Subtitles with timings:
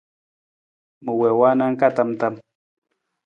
[1.03, 2.33] Ma wii waana ka tam tam.